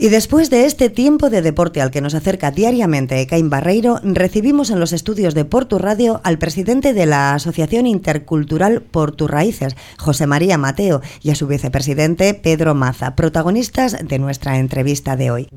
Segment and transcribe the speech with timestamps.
[0.00, 4.70] Y después de este tiempo de deporte al que nos acerca diariamente Ekain Barreiro, recibimos
[4.70, 10.28] en los estudios de Portu Radio al presidente de la Asociación Intercultural Portu Raíces, José
[10.28, 15.48] María Mateo, y a su vicepresidente Pedro Maza, protagonistas de nuestra entrevista de hoy.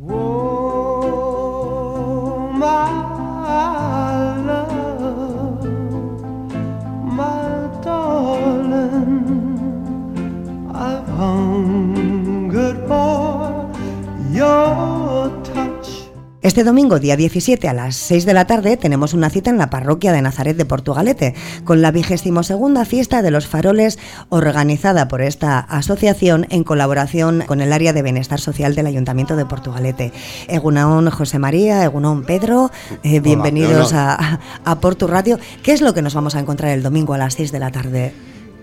[16.43, 19.69] Este domingo, día 17 a las 6 de la tarde, tenemos una cita en la
[19.69, 25.21] parroquia de Nazaret de Portugalete, con la vigésimo segunda fiesta de los faroles organizada por
[25.21, 30.13] esta asociación en colaboración con el área de bienestar social del Ayuntamiento de Portugalete.
[30.47, 32.71] Egunaón José María, Egunaón Pedro,
[33.03, 35.37] eh, bienvenidos a, a Portu Radio.
[35.61, 37.69] ¿Qué es lo que nos vamos a encontrar el domingo a las 6 de la
[37.69, 38.13] tarde?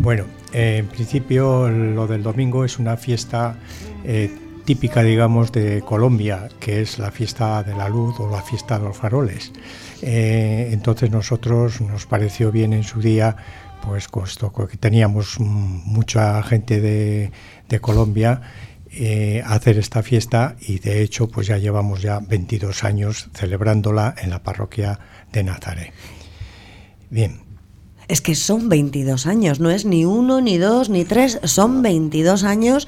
[0.00, 3.56] Bueno, en principio lo del domingo es una fiesta
[4.04, 4.36] eh,
[4.68, 8.84] típica, digamos, de Colombia, que es la fiesta de la luz o la fiesta de
[8.84, 9.50] los faroles.
[10.02, 13.34] Eh, entonces nosotros nos pareció bien en su día,
[13.80, 18.42] pues puesto que teníamos mucha gente de, Colombia,
[18.90, 24.28] eh, hacer esta fiesta y de hecho pues ya llevamos ya 22 años celebrándola en
[24.28, 25.00] la parroquia
[25.32, 25.94] de Nazaret.
[27.08, 27.40] Bien,
[28.06, 32.44] es que son 22 años, no es ni uno, ni dos, ni tres, son 22
[32.44, 32.86] años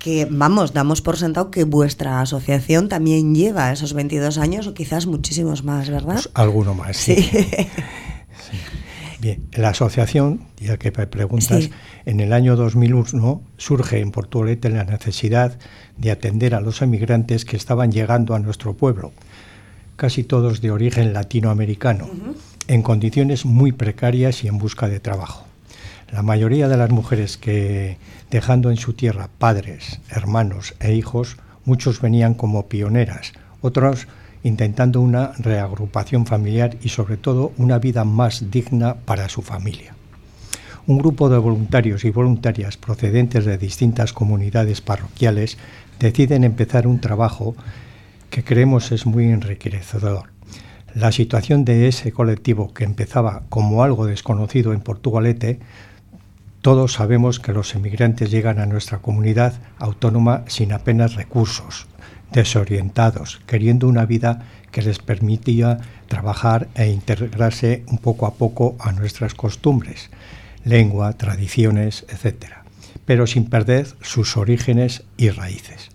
[0.00, 5.06] que, vamos, damos por sentado que vuestra asociación también lleva esos 22 años o quizás
[5.06, 6.14] muchísimos más, ¿verdad?
[6.14, 7.30] Pues alguno más, sí.
[9.20, 11.68] Bien, la asociación, ya que preguntas,
[12.06, 15.58] en el año 2001 surge en Portugalete la necesidad
[15.98, 19.12] de atender a los emigrantes que estaban llegando a nuestro pueblo,
[19.96, 22.08] casi todos de origen latinoamericano,
[22.66, 25.49] en condiciones muy precarias y en busca de trabajo.
[26.12, 27.96] La mayoría de las mujeres que,
[28.30, 34.08] dejando en su tierra padres, hermanos e hijos, muchos venían como pioneras, otros
[34.42, 39.94] intentando una reagrupación familiar y sobre todo una vida más digna para su familia.
[40.86, 45.58] Un grupo de voluntarios y voluntarias procedentes de distintas comunidades parroquiales
[46.00, 47.54] deciden empezar un trabajo
[48.30, 50.30] que creemos es muy enriquecedor.
[50.92, 55.60] La situación de ese colectivo que empezaba como algo desconocido en Portugalete
[56.62, 61.86] todos sabemos que los emigrantes llegan a nuestra comunidad autónoma sin apenas recursos,
[62.32, 65.78] desorientados, queriendo una vida que les permitía
[66.08, 70.10] trabajar e integrarse un poco a poco a nuestras costumbres,
[70.64, 72.52] lengua, tradiciones, etc.,
[73.06, 75.88] pero sin perder sus orígenes y raíces.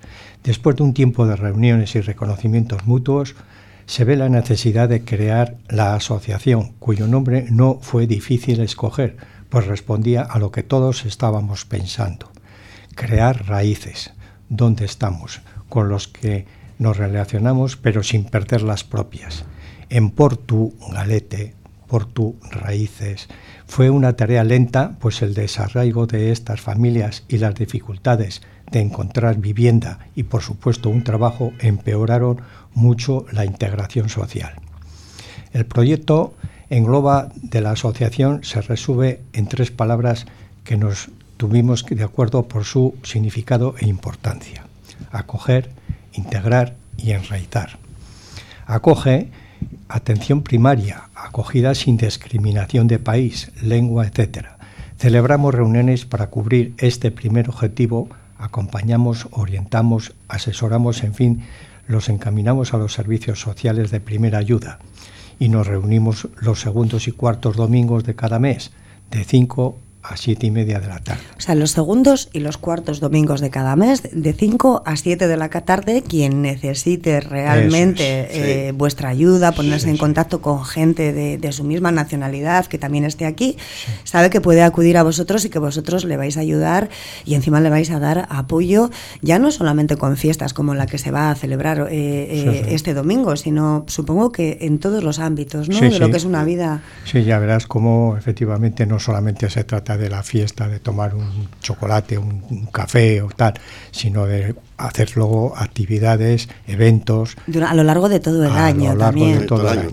[0.43, 3.35] Después de un tiempo de reuniones y reconocimientos mutuos,
[3.85, 9.17] se ve la necesidad de crear la asociación, cuyo nombre no fue difícil escoger,
[9.55, 12.29] pues respondía a lo que todos estábamos pensando.
[12.93, 14.11] Crear raíces,
[14.49, 15.39] donde estamos,
[15.69, 16.45] con los que
[16.77, 19.45] nos relacionamos, pero sin perder las propias.
[19.89, 21.53] En Portu Galete,
[21.87, 23.29] Portu Raíces,
[23.65, 29.37] fue una tarea lenta, pues el desarraigo de estas familias y las dificultades de encontrar
[29.37, 32.41] vivienda y por supuesto un trabajo empeoraron
[32.73, 34.55] mucho la integración social.
[35.53, 36.33] El proyecto
[36.69, 40.25] engloba de la asociación se resume en tres palabras
[40.63, 44.65] que nos tuvimos de acuerdo por su significado e importancia.
[45.11, 45.69] Acoger,
[46.13, 47.77] integrar y enraizar.
[48.65, 49.29] Acoge
[49.89, 54.47] atención primaria, acogida sin discriminación de país, lengua, etc.
[54.97, 61.43] Celebramos reuniones para cubrir este primer objetivo, acompañamos, orientamos, asesoramos, en fin,
[61.87, 64.79] los encaminamos a los servicios sociales de primera ayuda
[65.39, 68.71] y nos reunimos los segundos y cuartos domingos de cada mes,
[69.11, 69.77] de 5
[70.09, 71.21] a siete y media de la tarde.
[71.37, 75.27] O sea, los segundos y los cuartos domingos de cada mes, de 5 a 7
[75.27, 81.51] de la tarde, quien necesite realmente eh, vuestra ayuda, ponerse en contacto con gente de,
[81.51, 83.57] su misma nacionalidad que también esté aquí,
[84.03, 86.89] sabe que puede acudir a vosotros y que vosotros le vais a ayudar
[87.23, 88.89] y encima le vais a dar apoyo,
[89.21, 92.93] ya no solamente con fiestas como la que se va a celebrar eh, eh, este
[92.93, 95.79] domingo, sino supongo que en todos los ámbitos, ¿no?
[95.79, 96.81] de lo que es una vida.
[97.05, 101.49] Sí, ya verás cómo efectivamente no solamente se trata de la fiesta, de tomar un
[101.61, 103.53] chocolate, un, café o tal,
[103.91, 107.35] sino de hacer luego actividades, eventos.
[107.65, 109.45] A lo largo de todo el año también.
[109.45, 109.89] todo, el año,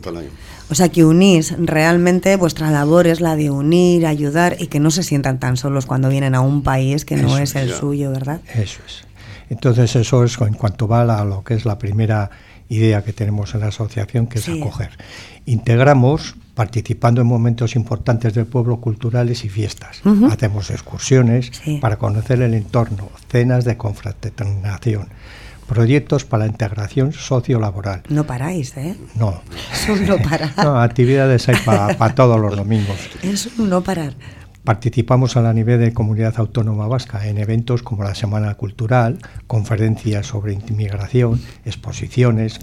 [0.70, 4.90] O sea que unís, realmente vuestra labor es la de unir, ayudar y que no
[4.90, 8.40] se sientan tan solos cuando vienen a un país que no es el suyo, ¿verdad?
[8.54, 9.11] Eso es.
[9.50, 12.30] Entonces eso es en cuanto va a lo que es la primera
[12.68, 14.90] idea que tenemos en la asociación, que es acoger.
[15.44, 20.02] Integramos participando en momentos importantes del pueblo, culturales y fiestas.
[20.30, 21.50] Hacemos excursiones
[21.80, 25.08] para conocer el entorno, cenas de confraternización.
[25.66, 28.02] proyectos para la integración sociolaboral.
[28.08, 28.96] No paráis, ¿eh?
[29.14, 29.42] No.
[29.72, 30.52] Es un no parar.
[30.56, 32.96] No, actividades hay para todos los domingos.
[33.22, 34.14] Es un no parar.
[34.64, 39.18] Participamos a la nivel de Comunidad Autónoma Vasca en eventos como la Semana Cultural,
[39.48, 42.60] conferencias sobre inmigración, exposiciones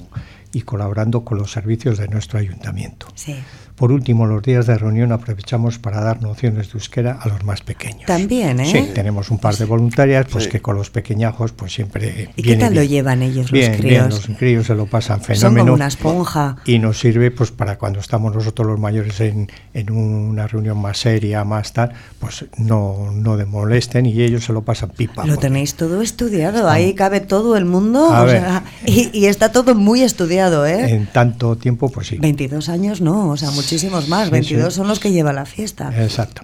[0.51, 3.07] y colaborando con los servicios de nuestro ayuntamiento.
[3.15, 3.35] Sí.
[3.79, 7.61] Por último, los días de reunión aprovechamos para dar nociones de euskera a los más
[7.61, 8.07] pequeños.
[8.07, 8.65] También, ¿eh?
[8.65, 12.29] Sí, tenemos un par de voluntarias, pues que con los pequeñajos, pues siempre.
[12.35, 13.91] ¿Y qué tal lo llevan ellos, bien, los críos?
[13.91, 15.49] Bien, los críos se lo pasan fenómeno.
[15.49, 16.57] Son como una esponja.
[16.65, 20.97] Y nos sirve, pues, para cuando estamos nosotros los mayores en, en una reunión más
[20.97, 25.25] seria, más tal, pues no, no de molesten y ellos se lo pasan pipa.
[25.25, 29.73] Lo tenéis todo estudiado, ahí cabe todo el mundo, o sea, y, y, está todo
[29.73, 30.95] muy estudiado, ¿eh?
[30.95, 32.17] En tanto tiempo, pues sí.
[32.17, 34.29] 22 años no, o sea, muchísimos más.
[34.29, 35.91] 22 son los que lleva la fiesta.
[36.01, 36.43] Exacto.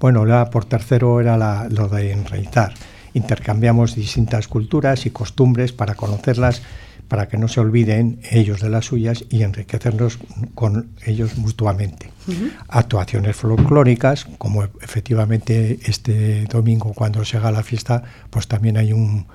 [0.00, 2.74] Bueno, la, por tercero era la, lo de enraizar.
[3.14, 6.62] Intercambiamos distintas culturas y costumbres para conocerlas,
[7.08, 10.18] para que no se olviden ellos de las suyas y enriquecernos
[10.54, 12.10] con ellos mutuamente.
[12.26, 12.52] Uh -huh.
[12.68, 19.26] Actuaciones folclóricas, como efectivamente este domingo cuando se haga la fiesta, pues también hay un,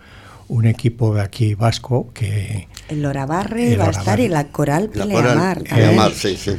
[0.50, 2.68] un equipo de aquí vasco que...
[2.90, 5.64] El Lorabarre va a estar y la Coral Pleamar.
[5.64, 6.52] Pleamar, sí, sí.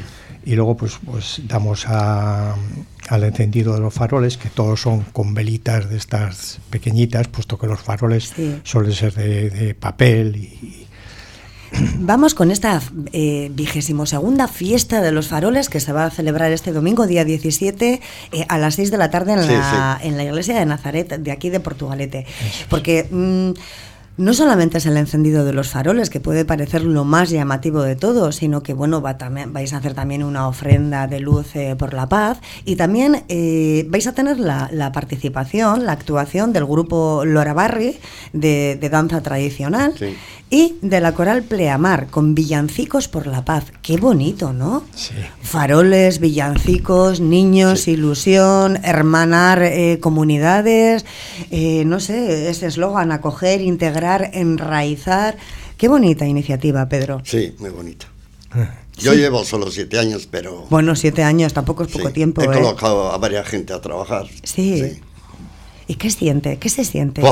[0.44, 2.55] y luego pues, pues damos a,
[3.08, 7.67] al encendido de los faroles, que todos son con velitas de estas pequeñitas, puesto que
[7.67, 8.61] los faroles Sí.
[8.64, 10.88] suelen ser de, de papel y,
[11.99, 12.81] Vamos con esta
[13.12, 17.25] eh, vigésimo segunda fiesta de los faroles que se va a celebrar este domingo, día
[17.25, 18.00] 17,
[18.32, 21.09] eh, a las 6 de la tarde en, Sí, la, en la iglesia de Nazaret,
[21.09, 22.26] de aquí de Portugalete.
[22.69, 23.53] Porque mm,
[24.19, 27.97] no solamente es el encendido de los faroles, que puede parecer lo más llamativo de
[27.97, 31.76] todo, sino que bueno, va también, vais a hacer también una ofrenda de luz eh,
[31.79, 36.67] por la paz y también eh, vais a tener la, la participación, la actuación del
[36.67, 37.97] grupo Lora Barri
[38.32, 40.17] de, de danza tradicional Sí.
[40.50, 43.67] y de la coral Pleamar con villancicos por la paz.
[43.82, 44.82] Qué bonito, ¿no?
[44.94, 45.14] Sí.
[45.43, 51.05] Faroles, villancicos, niños, ilusión, hermanar eh, comunidades,
[51.87, 55.37] no sé, ese eslogan, acoger, integrar, enraizar.
[55.77, 57.21] Qué bonita iniciativa, Pedro.
[57.25, 58.07] Sí, muy bonito.
[58.97, 62.43] Yo llevo solo siete años, pero Bueno, siete años, tampoco es poco sí, tiempo.
[62.43, 62.49] he ¿eh?
[62.49, 64.27] colocado a varias gente a trabajar.
[64.43, 65.01] Sí.
[65.87, 66.59] ¿Y qué siente?
[66.59, 67.23] ¿Qué se siente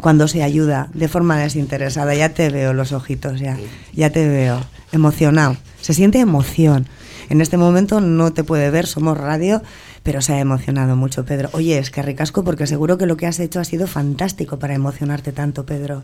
[0.00, 2.14] cuando se ayuda de forma desinteresada?
[2.14, 3.58] Ya te veo los ojitos, ya,
[3.94, 4.60] ya te veo
[4.92, 5.56] emocionado.
[5.80, 6.86] Se siente emoción.
[7.30, 9.62] En este momento no te puede ver, somos radio,
[10.02, 11.48] pero se ha emocionado mucho, Pedro.
[11.52, 14.74] Oye, es que ricasco porque seguro que lo que has hecho ha sido fantástico para
[14.74, 16.02] emocionarte tanto, Pedro.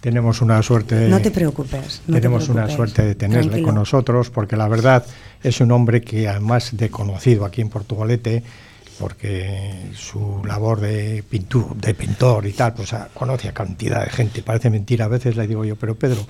[0.00, 1.08] tenemos una suerte.
[1.08, 2.02] No te preocupes.
[2.06, 3.66] no te tenemos una suerte de tenerle Tranquilo.
[3.68, 5.04] con nosotros, porque la verdad
[5.42, 8.42] es un hombre que además de conocido aquí en Portugalete,
[8.98, 14.10] porque su labor de pintor, de pintor y tal, pues a- conoce a cantidad de
[14.10, 14.42] gente.
[14.42, 16.26] Parece mentira, a veces le digo yo, pero Pedro,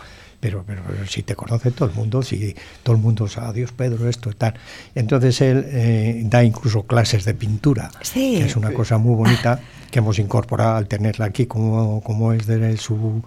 [0.51, 4.09] pero, pero, si te conoce todo el mundo, si todo el mundo sabe, adiós Pedro,
[4.11, 4.55] esto y tal.
[4.95, 8.37] Entonces él eh, da incluso clases de pintura, Sí.
[8.37, 9.61] que es una cosa muy bonita
[9.91, 13.23] que hemos incorporado al tenerla aquí como, como es de su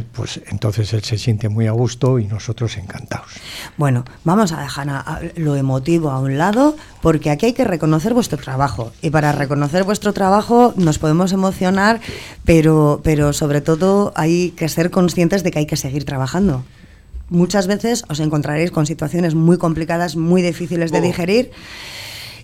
[0.00, 3.26] pues entonces él se siente muy a gusto y nosotros encantados.
[3.76, 7.64] Bueno, vamos a dejar a- a lo emotivo a un lado, porque aquí hay que
[7.64, 8.92] reconocer vuestro trabajo.
[9.02, 12.00] Y para reconocer vuestro trabajo nos podemos emocionar,
[12.44, 16.64] pero, pero sobre todo hay que ser conscientes de que hay que seguir trabajando.
[17.28, 21.02] Muchas veces os encontraréis con situaciones muy complicadas, muy difíciles de Oh.
[21.02, 21.50] digerir.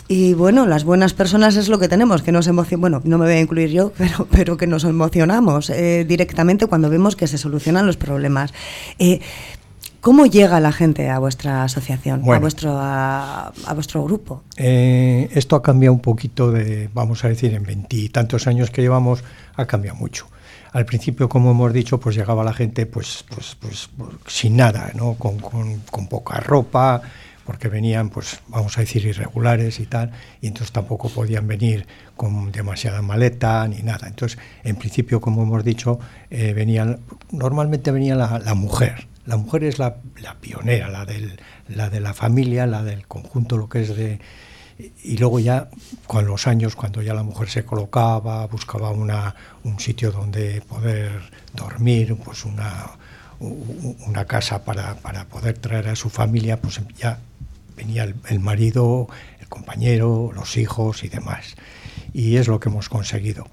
[0.09, 3.27] Y bueno, las buenas personas es lo que tenemos, que nos emocionamos, bueno, no me
[3.27, 7.37] voy a incluir yo, pero, pero que nos emocionamos eh, directamente cuando vemos que se
[7.37, 8.55] solucionan los problemas.
[8.99, 9.21] Eh,
[10.01, 14.43] ¿Cómo llega la gente a vuestra asociación, a, vuestro, a, a vuestro grupo?
[14.57, 19.25] Eh, esto ha cambiado un poquito de, vamos a decir, en veintitantos años que llevamos,
[19.57, 20.27] ha cambiado mucho.
[20.73, 24.93] Al principio, como hemos dicho, pues llegaba la gente pues, pues, pues, pues, sin nada,
[24.95, 25.15] ¿no?
[25.15, 27.03] con, con, con poca ropa,
[27.49, 30.11] porque venían, pues vamos a decir, irregulares y tal,
[30.43, 34.07] y entonces tampoco podían venir con demasiada maleta ni nada.
[34.07, 37.01] Entonces, en principio, como hemos dicho, eh, venían,
[37.31, 39.07] normalmente venía la, la mujer.
[39.25, 43.57] La mujer es la, la pionera, la, del, la de la familia, la del conjunto,
[43.57, 44.21] lo que es de,
[45.03, 45.71] y luego ya
[46.07, 51.19] con los años cuando ya la mujer se colocaba buscaba una, un sitio donde poder
[51.55, 52.91] dormir pues una
[53.41, 57.21] una casa para, para poder traer a su familia pues ya
[57.77, 59.09] venía el, marido
[59.41, 61.55] el compañero los hijos y demás
[62.13, 63.47] y es lo que hemos conseguido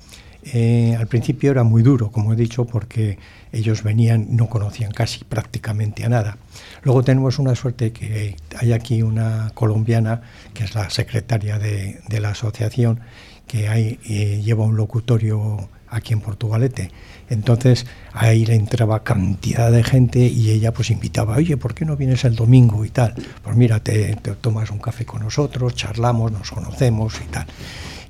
[0.54, 3.18] Eh, al principio era muy duro, como he dicho, porque
[3.52, 6.38] ellos venían, no conocían casi prácticamente a nada.
[6.84, 10.22] Luego tenemos una suerte que hay aquí una colombiana,
[10.54, 13.00] que es la secretaria de, de la asociación,
[13.48, 16.92] que hay, eh, lleva un locutorio aquí en Portugalete.
[17.30, 21.96] Entonces ahí le entraba cantidad de gente y ella pues invitaba, oye, ¿por qué no
[21.98, 23.16] vienes el domingo y tal?
[23.44, 27.46] Pues mira, te, tomas un café con nosotros, charlamos, nos conocemos y tal.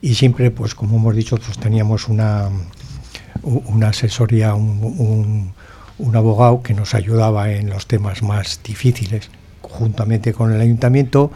[0.01, 2.49] Y siempre, pues como hemos dicho, pues teníamos una,
[3.43, 5.53] una asesoría, un,
[5.97, 9.29] un abogado que nos ayudaba en los temas más difíciles,
[9.61, 11.31] juntamente con el ayuntamiento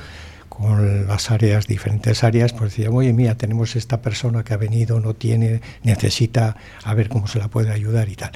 [0.60, 5.00] con las áreas, diferentes áreas, pues decía, oye, mira, tenemos esta persona que ha venido,
[5.00, 8.32] no tiene, necesita, a ver cómo se la puede ayudar y tal.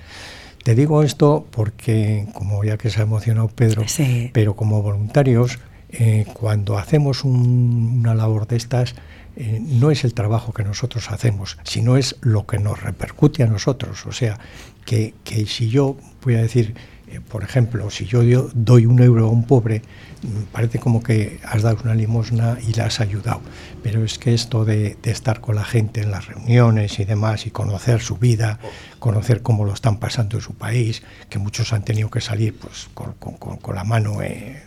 [0.64, 3.84] Te digo esto porque, como ya que se ha emocionado Pedro,
[4.32, 8.96] pero como voluntarios, eh, cuando hacemos una labor de estas,
[9.36, 13.48] eh, no es el trabajo que nosotros hacemos, sino es lo que nos repercute a
[13.48, 14.06] nosotros.
[14.06, 14.40] O sea,
[14.86, 16.76] que, que si yo voy a decir,
[17.22, 18.22] por ejemplo, si yo
[18.54, 19.82] doy un euro a un pobre,
[20.22, 23.42] mm, parece como que has dado una limosna y la has ayudado.
[23.82, 27.52] Pero es que esto de, estar con la gente en las reuniones y demás y
[27.52, 28.60] conocer su vida,
[29.00, 32.90] conocer cómo lo están pasando en su país, que muchos han tenido que salir pues,
[32.94, 34.62] con, la mano eh,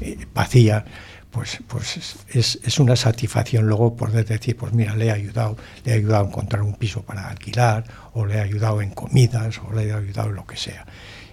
[0.00, 0.84] eh, vacía,
[1.30, 5.92] pues, pues es, es, una satisfacción luego poder decir, pues mira, le he ayudado, le
[5.92, 9.72] he ayudado a encontrar un piso para alquilar, o le he ayudado en comidas, o
[9.72, 10.86] le he ayudado en lo que sea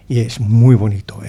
[0.10, 1.20] y es muy bonito.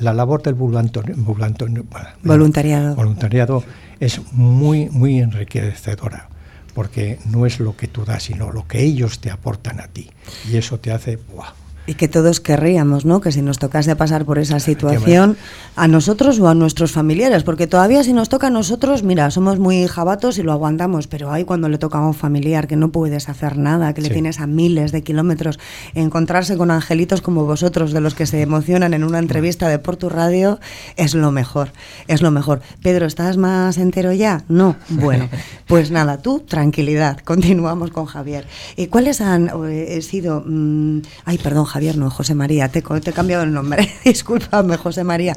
[0.00, 2.94] la labor del voluntariado.
[2.94, 3.64] voluntariado
[4.00, 6.28] es muy, muy enriquecedora,
[6.74, 10.10] porque no es lo que tú das, sino lo que ellos te aportan a ti.
[10.50, 11.65] Y eso te hace, ¡buah!
[11.86, 13.20] Y que todos querríamos, ¿no?
[13.20, 15.36] Que si nos tocase pasar por esa situación,
[15.76, 19.58] a nosotros o a nuestros familiares, porque todavía si nos toca a nosotros, mira, somos
[19.58, 22.90] muy jabatos y lo aguantamos, pero hay cuando le toca a un familiar que no
[22.90, 25.58] puedes hacer nada, que le tienes a miles de kilómetros,
[25.94, 30.08] encontrarse con angelitos como vosotros, de los que se emocionan en una entrevista de Portu
[30.08, 30.58] Radio,
[30.96, 31.70] es lo mejor,
[32.08, 32.60] es lo mejor.
[32.82, 34.44] Pedro, ¿estás más entero ya?
[34.48, 34.76] No.
[34.88, 35.28] Bueno,
[35.66, 38.46] pues nada, tú, tranquilidad, continuamos con Javier.
[38.76, 40.42] ¿Y cuáles han eh, sido...
[40.44, 45.04] Mm, ay, perdón, Javier Javier, no, José María, te, he cambiado el nombre, discúlpame, José
[45.04, 45.36] María.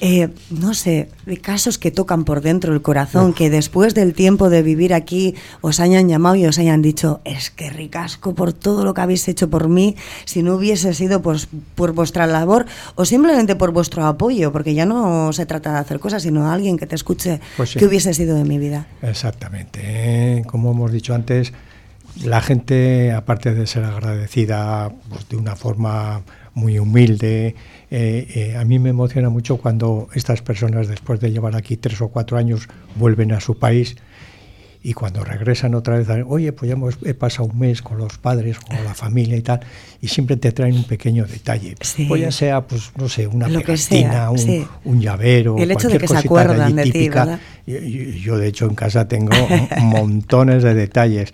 [0.00, 1.08] Eh, no sé,
[1.42, 5.80] casos que tocan por dentro el corazón, que después del tiempo de vivir aquí os
[5.80, 9.50] hayan llamado y os hayan dicho, es que ricasco por todo lo que habéis hecho
[9.50, 14.52] por mí, si no hubiese sido pues, por vuestra labor o simplemente por vuestro apoyo,
[14.52, 17.84] porque ya no se trata de hacer cosas, sino alguien que te escuche, pues que
[17.84, 18.86] hubiese sido de mi vida.
[19.02, 20.42] Exactamente, ¿eh?
[20.46, 21.52] como hemos dicho antes,
[22.22, 26.22] la gente, aparte de ser agradecida pues, de una forma
[26.54, 27.56] muy humilde,
[27.90, 32.00] eh, eh, a mí me emociona mucho cuando estas personas, después de llevar aquí tres
[32.00, 33.96] o cuatro años, vuelven a su país
[34.86, 38.18] y cuando regresan otra vez, oye, pues ya hemos, he pasado un mes con los
[38.18, 39.60] padres, con la familia y tal,
[40.02, 41.74] y siempre te traen un pequeño detalle.
[42.10, 46.18] O ya sea, pues no sé, una pegatina, un, llavero, El hecho de que se
[46.18, 47.40] acuerdan de ti, ¿verdad?
[47.66, 49.32] yo, de hecho, en casa tengo
[49.80, 51.32] montones de detalles.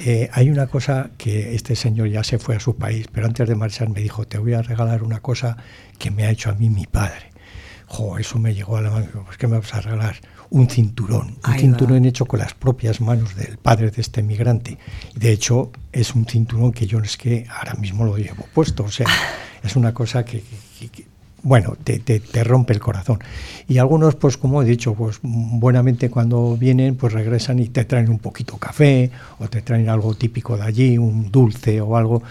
[0.00, 3.48] Eh, hay una cosa que este señor ya se fue a su país, pero antes
[3.48, 5.56] de marchar me dijo, te voy a regalar una cosa
[5.98, 7.30] que me ha hecho a mí mi padre.
[7.86, 9.06] Jo, eso me llegó a la mano.
[9.24, 10.16] Pues, ¿Qué me vas a regalar?
[10.50, 11.36] Un cinturón.
[11.46, 14.78] Un cinturón hecho con las propias manos del padre de este migrante.
[15.14, 18.84] De hecho, es un cinturón que yo es que ahora mismo lo llevo puesto.
[18.84, 19.06] O sea,
[19.62, 20.42] es una cosa que
[21.42, 23.20] bueno, te, te, rompe el corazón.
[23.68, 28.10] Y algunos, pues como he dicho, pues buenamente cuando vienen, pues regresan y te traen
[28.10, 32.22] un poquito café o te traen algo típico de allí, un dulce o algo,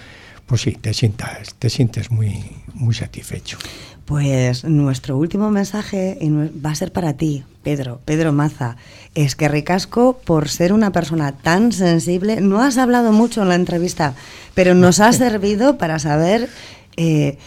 [0.47, 3.57] pues sí, te sientas, te sientes muy, muy satisfecho.
[4.05, 6.17] Pues nuestro último mensaje
[6.65, 8.77] va a ser para ti, Pedro, Pedro Maza.
[9.13, 12.39] Es que ricasco por ser una persona tan sensible.
[12.39, 14.15] No has hablado mucho en la entrevista,
[14.55, 16.49] pero nos ha servido para saber
[16.95, 17.37] eh,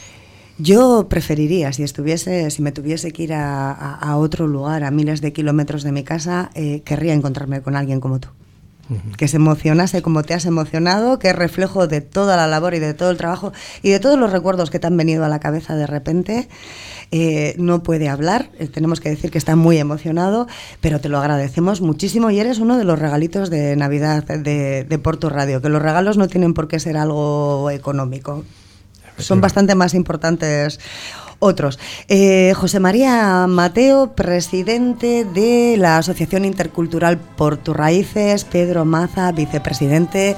[0.58, 5.32] yo preferiría, si estuviese, si me tuviese que ir a, otro lugar, a miles de
[5.32, 8.28] kilómetros de mi casa, eh, querría encontrarme con alguien como tú.
[9.16, 12.78] Que se emocionase como te has emocionado, que es reflejo de toda la labor y
[12.78, 15.40] de todo el trabajo y de todos los recuerdos que te han venido a la
[15.40, 16.48] cabeza de repente.
[17.12, 20.46] Eh, no puede hablar, eh, tenemos que decir que está muy emocionado,
[20.80, 24.98] pero te lo agradecemos muchísimo y eres uno de los regalitos de Navidad de, de
[24.98, 28.44] Porto Radio, que los regalos no tienen por qué ser algo económico,
[29.18, 30.78] son bastante más importantes
[31.40, 31.80] otros.
[32.06, 40.36] Eh, José María Mateo, presidente de la Asociación Intercultural Por Tus Raíces, Pedro Maza, vicepresidente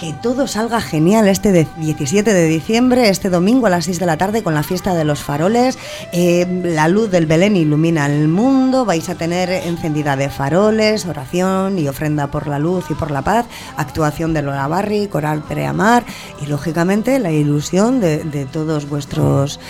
[0.00, 4.16] que todo salga genial este 17 de diciembre, este domingo a las 6 de la
[4.16, 5.78] tarde con la fiesta de los faroles.
[6.12, 11.78] Eh, la luz del Belén ilumina el mundo, vais a tener encendida de faroles, oración
[11.78, 13.44] y ofrenda por la luz y por la paz,
[13.76, 16.02] actuación de Lola Barri, Coral Preamar
[16.40, 19.60] y lógicamente la ilusión de, todos vuestros,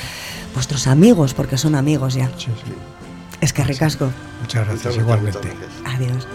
[0.54, 2.30] vuestros amigos, porque son amigos ya.
[3.40, 4.10] Es que ricasco.
[4.40, 5.52] Muchas gracias, igualmente.
[5.84, 6.26] Adiós.